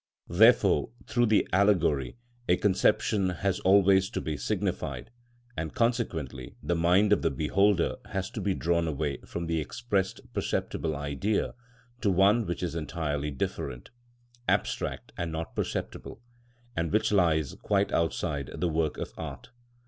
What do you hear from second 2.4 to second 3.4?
a conception